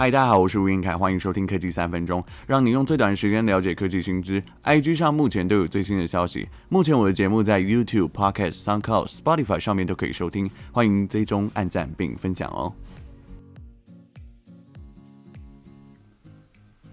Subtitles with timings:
[0.00, 4.42] 嗨，大家好，我是吴晏恺，欢迎收听科技三分钟，让你用最短的时间了解科技新知。
[4.64, 6.48] IG 上目前都有最新的消息。
[6.70, 12.72] 目前我的节目在 YouTube、Podcast、SoundCloud、Spotify 上面都可以收听，欢迎追踪、按赞并分享哦。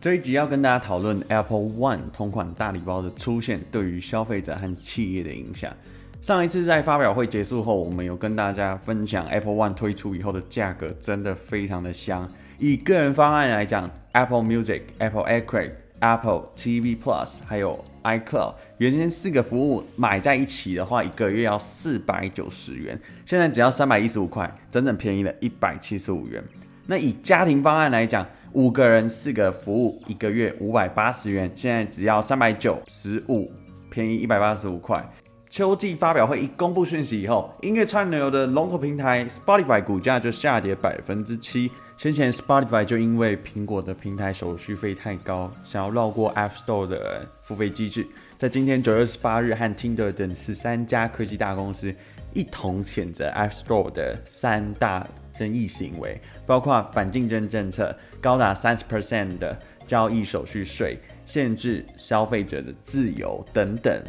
[0.02, 5.74] 这一集要跟大家讨论 Apple One 同款大礼包的出现对于消费者和企业的影响。
[6.20, 12.30] 上一次在发表会结束后，我们有跟大家分享 Apple One 推出以后的价格真的非常的香。
[12.60, 26.44] 以个人方案来讲，Apple Music、Apple Arcade、Apple TV Plus 还有 iCloud，原先四个服务买在一起的话，一个月要四百九十元，现在只要三百一十五块，整整便宜了一百七十五元。
[26.88, 33.52] 那以家庭方案来讲，五个人四个服务，一个月五百八十元，现在只要三百九十五，
[33.92, 35.08] 便宜一百八十五块。
[35.50, 41.72] 秋季发表会一公布讯息以后，音乐串流的龙头平台 Spotify 股价就下跌百分之七。
[41.98, 48.06] 先前 Spotify 就因为苹果的平台手续费太高，想要绕过 App Store 的付费机制，
[48.38, 51.96] 在今天九月十八日和 Tinder 等十三家科技大公司
[52.34, 64.04] 一同谴责 App Store 的三大争议行为，包括反竞争政策、高达三十 percent 的交易手续税、限制消费者的自由等等。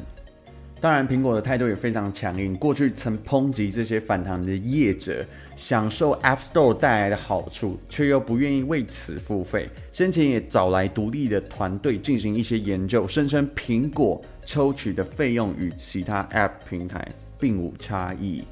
[0.80, 2.54] 当然，苹果的态度也非常强硬。
[2.54, 5.26] 过去曾抨击这些反弹的业者
[5.56, 9.68] 享受 App Store 带来的好处，却又不愿意为此付费。
[9.90, 17.04] 先前也找来独立的团队进行一些研究，声称苹果抽取的费用与其他 App 平台
[17.40, 18.44] 并无差异。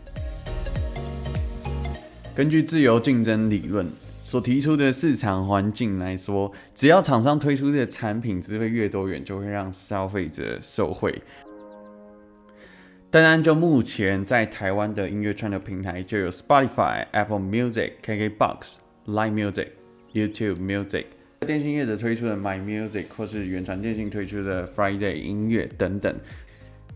[2.34, 3.88] 根据自由竞争理论
[4.24, 11.22] 所提出的市场环境来说，只要厂商推出的产品资费越多元，就会让消费者受惠。
[13.08, 18.74] 当然，就目前在台湾的音乐串流平台，就有 Spotify、Apple Music、KKBox、
[19.06, 19.68] Line Music、
[20.12, 21.04] YouTube Music，
[21.40, 26.14] 电信业者推出的 My Music，或是原传电信推出的 Friday 音乐等等。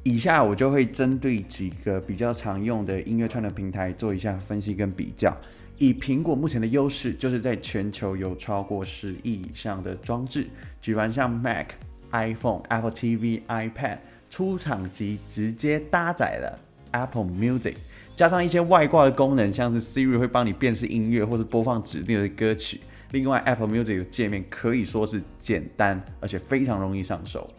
[0.03, 5.35] 以下我就会针对几个比较常用的音乐串流平台做一下分析跟比较。
[5.79, 10.47] 以苹果目前的优势，就是在全球有超过十亿以上的装置，
[10.83, 11.69] 举凡像 Mac、
[12.11, 13.99] iPhone、Apple TV、iPad。
[14.31, 16.59] 出厂即直接搭载了
[16.93, 17.75] Apple Music，
[18.17, 22.81] 加上一些外挂的功能，像是 Siri 会帮你辨识音乐或是播放指定的歌曲。
[23.11, 27.51] 另外，Apple Music 的界面可以说是简单，而且非常容易上手。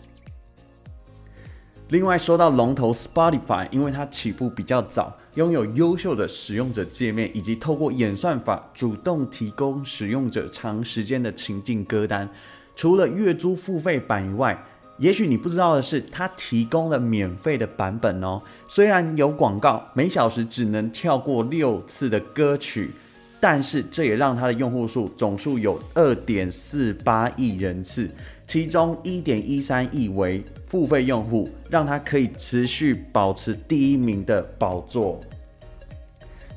[1.89, 12.29] 另外，说到龙头 Spotify，因为它起步比较早，拥有优秀的使用者界面，以及透过演算法主动提供使用者长时间的情境歌单，
[12.73, 14.57] 除了月租付费版以外，
[15.01, 18.39] 也许你不知道的是，它提供了免费的版本哦。
[18.67, 22.91] 虽然有广告，每小时只能跳过六次的歌曲，
[23.40, 28.07] 但是这也让它的用户数总数有二点四八亿人次，
[28.45, 35.19] 其中一点一三亿为付费用户，让它可以持续保持第一名的宝座。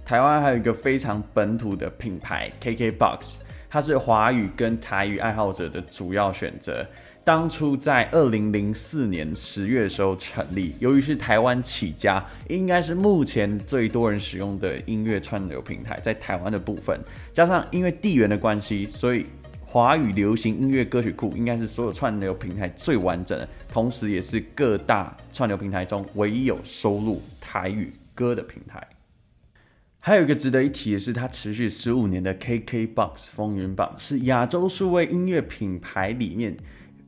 [0.04, 3.36] 台湾还有一个非常本土的品牌 KKBOX，
[3.70, 6.86] 它是华语跟台语爱好者的主要选择。
[7.24, 17.00] 当初在二零零四年十月的时候成立，由于是台湾起家，应该是目前最多人使用的音乐串流平台，在台湾的部分，
[17.32, 19.24] 加上因为地缘的关系，所以
[19.64, 28.86] 华语流行音乐歌曲库应该是所有串流平台最完整的，同时也是各大串流平台中唯一有收录台语歌的平台。
[29.98, 36.58] 还有一个值得一提的是，它持续十五年的 KKBOX 风云榜是亚洲数位音乐品牌里面。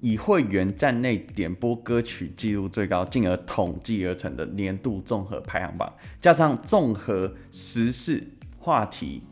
[0.00, 8.22] 以会员站内点播歌曲记录最高，进而统计而成的年度综合排行榜，加上综合时事
[8.58, 9.22] 话题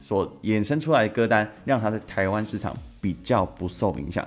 [0.00, 4.26] 所衍生出来的歌单，让它在台湾市场比较不受影响。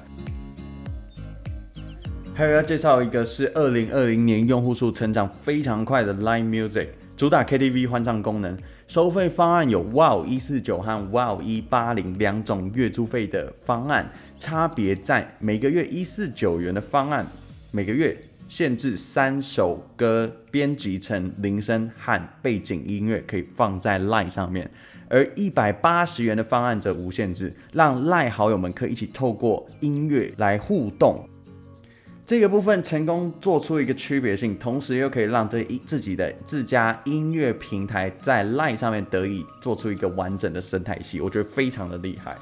[2.37, 8.55] 还有要介绍一个是二零二零年用户数成长非常快的 Line Music，主打 KTV 欢唱功能。
[8.87, 17.25] 收费方案有 Wow 一四九和 Wow 一八零两种月租费的方案，差别在每个月一四九元的方案，
[17.71, 18.15] 每个月
[18.47, 24.63] 限制三首歌编辑成铃声和背景音乐，可以放在 Line 上面；
[25.09, 31.27] 而一百八十元的方案则无限制，让 Line 好友们可以一起透过音乐来互动。
[32.27, 42.35] 这个部分成功做出一个区别性，同时又可以让这一自己的自家音乐平台在 LINE 上面得以做出一个完整的生态系，我觉得非常的厉害。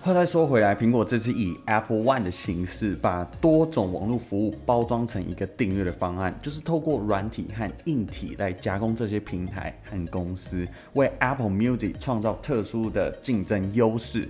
[0.00, 14.28] 话再说回来，苹果这次以 Apple One 的形式，把多种网络服务包装成一个订阅的方案，就是透过软体和硬体来加工这些平台和公司，为 Apple Music 创造特殊的竞争优势。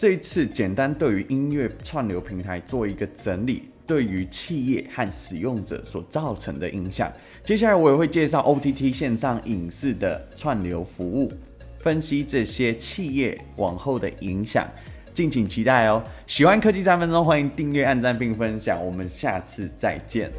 [0.00, 7.12] 这一次简单对于音乐串流平台做一个整理，对于企业和使用者所造成的影响。
[7.44, 11.30] 接下来我也会介绍 OTT 线上影视的串流服务，
[11.80, 14.66] 分析这些企业往后的影响。
[15.12, 16.02] 敬请期待哦！
[16.26, 18.82] 喜欢科技三分钟，欢迎订阅、按赞并分享。
[18.82, 20.30] 我们下次再见。